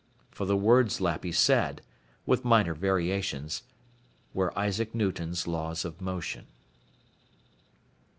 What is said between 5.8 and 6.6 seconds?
of Motion.